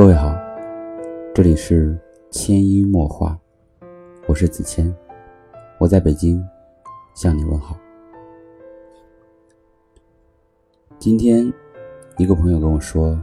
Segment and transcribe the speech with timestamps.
[0.00, 0.34] 各位好，
[1.34, 1.94] 这里是
[2.30, 3.38] 千音墨画，
[4.26, 4.90] 我是子谦，
[5.78, 6.42] 我在北京
[7.14, 7.76] 向你问好。
[10.98, 11.52] 今天
[12.16, 13.22] 一个朋友跟我说，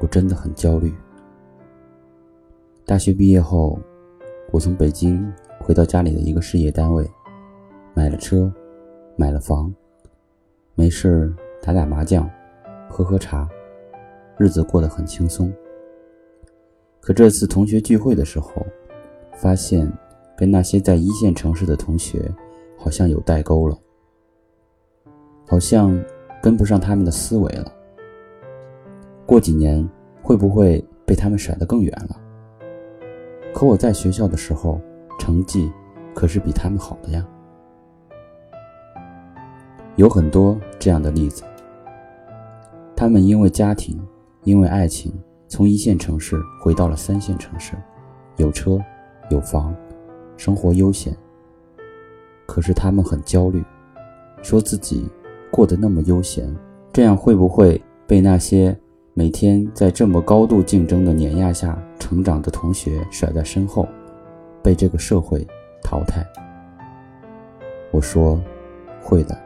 [0.00, 0.92] 我真的很焦虑。
[2.84, 3.80] 大学毕业后，
[4.50, 7.10] 我从北京回到家里的一个事业单位，
[7.94, 8.52] 买了车，
[9.16, 9.74] 买了房，
[10.74, 12.28] 没事打打麻将，
[12.86, 13.48] 喝喝茶，
[14.38, 15.52] 日子过得很轻松。
[17.00, 18.64] 可这次同学聚会的时候，
[19.32, 19.90] 发现
[20.36, 22.30] 跟那些在一线城市的同学
[22.76, 23.76] 好像有代沟了，
[25.46, 25.98] 好像
[26.42, 27.72] 跟不上他们的思维了。
[29.26, 29.86] 过几年
[30.22, 32.16] 会不会被他们甩得更远了？
[33.52, 34.80] 可我在学校的时候，
[35.18, 35.72] 成绩
[36.14, 37.26] 可是比他们好的呀。
[39.96, 41.42] 有很多这样的例子，
[42.94, 44.00] 他们因为家庭，
[44.48, 45.12] 因为爱情，
[45.46, 47.74] 从一线城市回到了三线城市，
[48.38, 48.82] 有车，
[49.28, 49.76] 有房，
[50.38, 51.14] 生活悠闲。
[52.46, 53.62] 可是他们很焦虑，
[54.40, 55.06] 说自己
[55.50, 56.50] 过得那么悠闲，
[56.94, 58.74] 这样会不会被那些
[59.12, 61.78] 每天在这么高度竞争的碾压下？
[61.98, 63.86] 成长的同学甩在身后，
[64.62, 65.46] 被这个社会
[65.82, 66.26] 淘汰。
[67.90, 68.40] 我说，
[69.02, 69.38] 会的。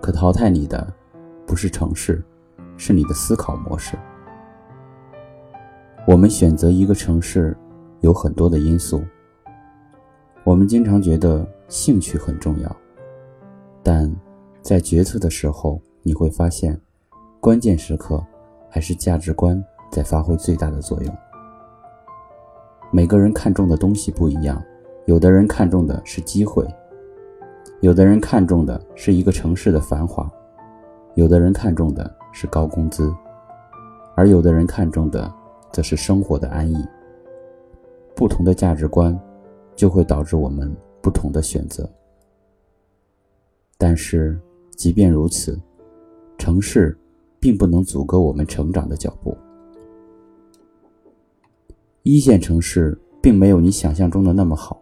[0.00, 0.90] 可淘汰你的，
[1.44, 2.24] 不是城市，
[2.76, 3.96] 是你的思考模式。
[6.06, 7.56] 我们选择一个城市，
[8.00, 9.02] 有很多的因素。
[10.44, 12.76] 我们经常觉得兴趣很重要，
[13.82, 14.14] 但
[14.62, 16.80] 在决策的时候，你会发现，
[17.40, 18.24] 关键时刻
[18.70, 21.16] 还是价值观在发挥最大的作用。
[22.92, 24.62] 每个人看重的东西不一样，
[25.06, 26.64] 有的人看重的是机会，
[27.80, 30.30] 有的人看重的是一个城市的繁华，
[31.16, 33.10] 有的人看重的是高工资，
[34.14, 35.32] 而有的人看重的
[35.72, 36.76] 则是生活的安逸。
[38.14, 39.18] 不同的价值观，
[39.74, 40.70] 就会导致我们
[41.00, 41.88] 不同的选择。
[43.78, 44.38] 但是，
[44.76, 45.58] 即便如此，
[46.36, 46.94] 城市
[47.40, 49.34] 并不能阻隔我们成长的脚步。
[52.02, 54.78] 一线城市并没有你想象中的那么好，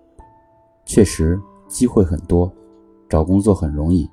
[0.84, 2.52] 确实机会很多，
[3.08, 4.10] 找工作很容易。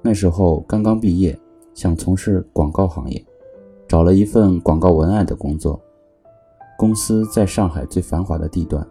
[0.00, 1.38] 那时候刚刚毕业，
[1.80, 3.24] 想从事广告行业，
[3.88, 5.80] 找了一份广告文案的工作，
[6.76, 8.86] 公司在上海最繁华的地段，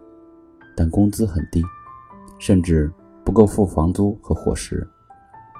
[0.76, 1.62] 但工资很低，
[2.40, 2.92] 甚至
[3.24, 4.84] 不够付房租和伙食，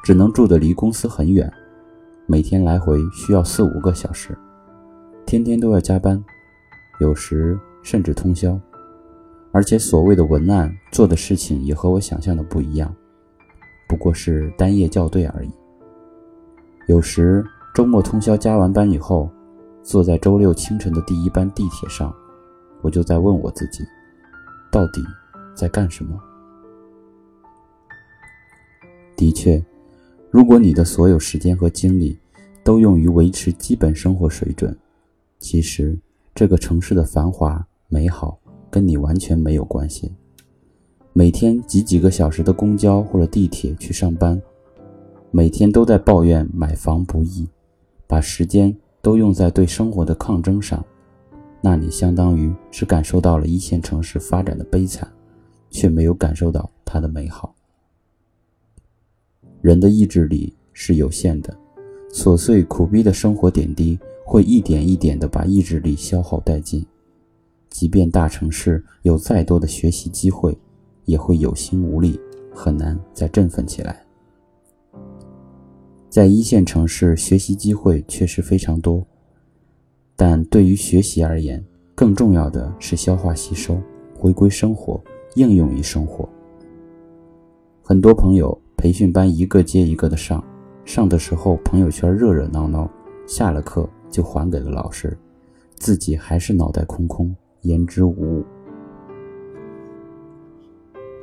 [0.02, 1.48] 只能住的离公司很远，
[2.26, 4.36] 每天来回需要四五个小时，
[5.24, 6.20] 天天都要加班。
[6.98, 8.58] 有时甚至通宵，
[9.52, 12.92] 而且所谓的文案做的事情也和我想象的不一样，
[13.88, 15.50] 不过是单页校对而已。
[16.90, 19.30] 有时周末通宵加完班以后，
[19.80, 22.12] 坐在周六清晨的第一班地铁上，
[22.82, 23.84] 我就在问我自己，
[24.72, 25.00] 到底
[25.54, 26.20] 在干什么？
[29.14, 29.64] 的确，
[30.32, 32.18] 如果你的所有时间和精力
[32.64, 34.76] 都用于维持基本生活水准，
[35.38, 35.96] 其实。
[36.32, 38.38] 这个城市的繁华美好
[38.70, 40.10] 跟你完全没有关系。
[41.12, 44.40] 每天挤几个小时的公交或者地铁去上班，
[45.30, 47.48] 每天都在抱怨买房不易，
[48.06, 50.84] 把时间都用在对生活的抗争上，
[51.60, 55.08] 那你相当于是感受到了一线城市发展的悲惨，
[55.70, 57.54] 却没有感受到它的美好。
[59.60, 61.56] 人的意志力是有限的，
[62.12, 63.98] 琐碎苦逼的生活点滴。
[64.22, 66.86] 会一点一点地把意志力消耗殆尽，
[67.68, 70.56] 即便大城市有再多的学习机会，
[71.04, 72.16] 也会有心无力，
[72.54, 74.06] 很难再振奋起来。
[76.10, 79.06] 在一线城市，学习机会确实非常多，
[80.16, 83.80] 但对于学习而言，更重要的是消化吸收，
[84.12, 85.00] 回归生活，
[85.36, 86.28] 应用于生活。
[87.80, 90.44] 很多朋友培训班一个接一个的上，
[90.84, 92.90] 上的时候朋友圈热热闹闹，
[93.26, 93.88] 下了课。
[94.10, 95.16] 就还给了老师，
[95.76, 98.44] 自己还是脑袋空空，言之无物。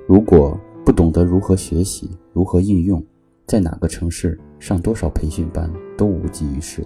[0.08, 3.04] 如果不懂得如何学习，如何应用，
[3.46, 6.86] 在哪个城市上多少培训班都无济于事。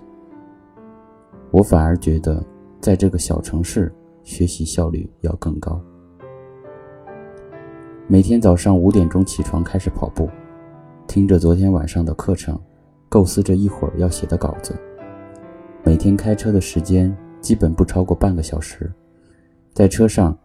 [1.51, 2.43] 我反而觉得，
[2.79, 5.81] 在这个小城市学习效率要更高。
[8.07, 10.29] 每天早上五点钟起床开始跑步，
[11.07, 12.59] 听着昨天晚上的课程，
[13.07, 14.75] 构思着一会儿要写的稿子。
[15.83, 18.91] 每天开车的时间基本不超过半个小时，
[19.73, 20.37] 在车上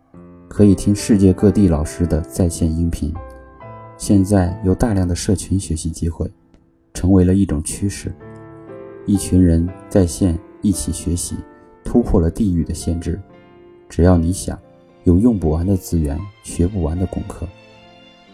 [0.48, 3.12] 可以听世界各地老师的在线音频。
[3.96, 6.30] 现在有大量的社群学习机会，
[6.96, 8.10] 成为了一种趋势。
[9.04, 11.36] 一群人在线一起学习，
[11.84, 13.20] 突破了地域的限制。
[13.86, 14.58] 只要你想，
[15.04, 17.46] 有用不完的资源，学不完的功课。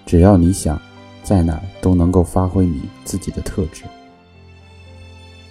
[0.06, 0.80] 只要你想，
[1.24, 3.82] 在哪儿都能够发挥你自己的特质。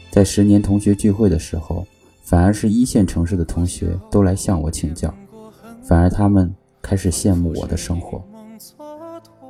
[0.09, 1.85] 在十年同学聚会的时候，
[2.21, 5.13] 反而是一线城市的同学都来向我请教，
[5.83, 8.23] 反而他们开始羡慕我的生活。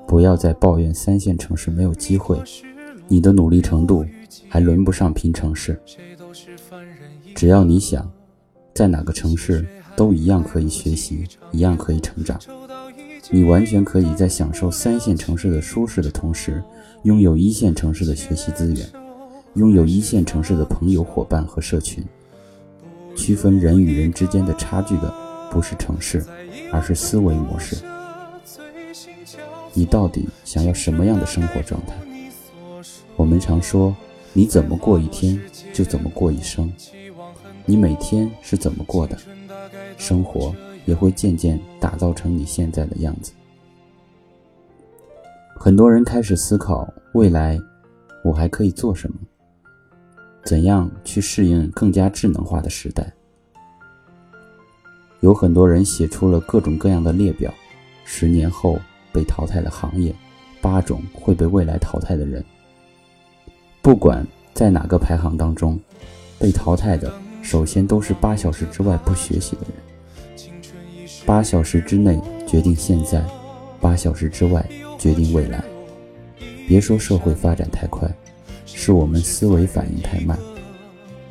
[0.08, 2.42] 不要再抱怨三线城市没有机会，
[3.12, 4.06] 你的努力程度
[4.48, 5.78] 还轮不上拼城市。
[7.36, 8.10] 只要你想，
[8.74, 9.68] 在哪个城市
[9.98, 12.40] 都一样可以学习，一样可以成长。
[13.30, 16.63] 你完全可以在享受三线城市的舒适的同时，
[17.04, 18.90] 拥有一线城市的学习资源。
[19.56, 22.02] 拥有一线城市的朋友、伙伴和社群。
[23.13, 25.13] 区分人与人之间的差距的，
[25.52, 26.25] 不是城市，
[26.72, 27.75] 而是思维模式。
[29.74, 31.94] 你到底想要什么样的生活状态？
[33.16, 33.96] 我们常说，
[34.34, 35.40] 你怎么过一天，
[35.74, 36.72] 就怎么过一生。
[37.66, 39.18] 你每天是怎么过的，
[39.98, 40.56] 生活
[40.86, 43.32] 也会渐渐打造成你现在的样子。
[45.56, 47.60] 很多人开始思考，未来
[48.24, 49.18] 我还可以做什么？
[50.44, 53.14] 怎样去适应更加智能化的时代？
[55.20, 57.54] 有很多人写出了各种各样的列表，
[58.06, 58.80] 十年后
[59.14, 60.16] 被淘汰的行业，
[60.60, 62.44] 八种会被未来淘汰的人。
[63.81, 65.80] 不管在哪个排行当中，
[66.38, 67.12] 被淘汰的
[67.42, 71.07] 首先都是八小时之外不学习的人。
[71.25, 73.24] 八小时之内决定现在，
[73.80, 74.66] 八小时之外
[74.98, 75.63] 决定未来。
[76.68, 78.10] 别说社会发展太快。
[78.74, 80.38] 是我们思维反应太慢，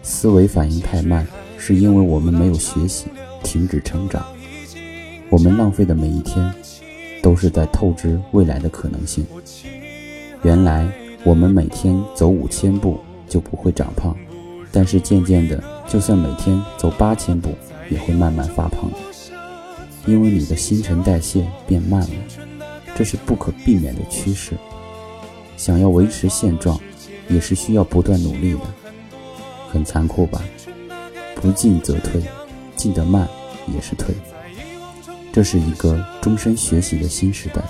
[0.03, 1.27] 思维反应太慢，
[1.57, 3.07] 是因为我们没有学习，
[3.43, 4.25] 停止成长。
[5.31, 6.53] 我们浪费的每一天，
[7.23, 9.27] 都是在透支未来的可能性。
[10.43, 10.87] 原来
[11.25, 14.17] 我们每天走五千步就不会长胖，
[14.73, 17.51] 但是渐渐的，就算每天走八千步，
[17.91, 18.91] 也会慢慢发胖，
[20.07, 22.09] 因为你的新陈代谢变慢了，
[22.97, 24.53] 这是不可避免的趋势。
[25.57, 26.79] 想要维持现状。
[27.29, 28.61] 也是需要不断努力的，
[29.71, 30.43] 很残酷吧？
[31.37, 32.21] 不进则退，
[32.75, 33.29] 进得慢
[33.73, 34.13] 也是退。
[35.33, 37.63] 这是一个终身学习的新时代，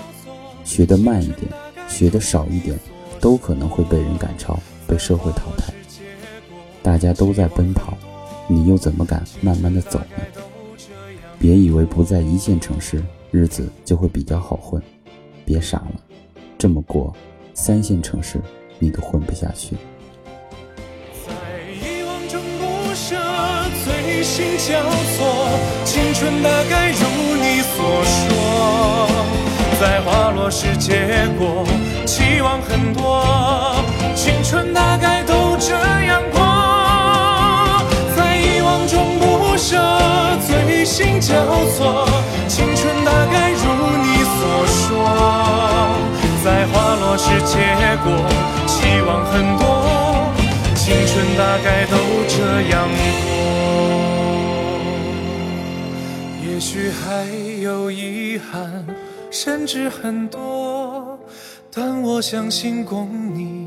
[0.64, 1.52] 学得慢一点，
[1.86, 2.74] 学得少一点，
[3.20, 5.72] 都可能会被人赶超，被社会淘汰。
[6.82, 7.96] 大家都在奔跑，
[8.48, 10.42] 你又怎么敢慢慢的走呢？
[11.38, 14.82] 别以为不在一线城市，日子就会比较好混，
[15.44, 15.92] 别傻了，
[16.58, 17.14] 这么过，
[17.54, 18.40] 三线城市。
[18.82, 19.76] 你都混不下去。
[24.22, 24.82] 心交
[25.16, 27.04] 错，青春大概如
[27.36, 29.08] 你所说，
[29.80, 31.66] 在花落时结果，
[32.10, 33.24] 期望很多，
[34.16, 36.40] 青春大概都这样过。
[38.16, 39.78] 在遗忘中不舍，
[40.44, 41.32] 醉心交
[41.76, 42.08] 错，
[42.48, 43.62] 青春大概如
[44.02, 44.90] 你所说，
[46.42, 47.54] 在花落时结
[48.02, 48.10] 果。
[48.66, 49.62] 希望很多，
[50.74, 51.94] 青春大概都
[52.26, 52.36] 这
[52.70, 52.88] 样
[53.22, 53.30] 过。
[56.44, 57.24] 也许还
[57.62, 58.84] 有遗憾，
[59.30, 61.19] 甚至很多，
[61.72, 63.59] 但我相信共你。